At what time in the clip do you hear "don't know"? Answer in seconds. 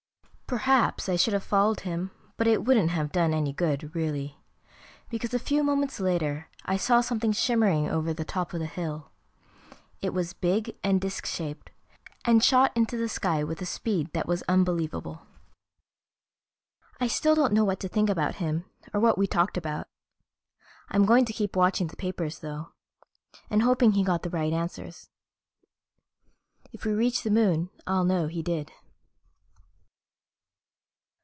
17.33-17.63